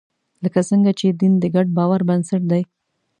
[0.43, 2.61] لکه څنګه چې دین د ګډ باور بنسټ دی.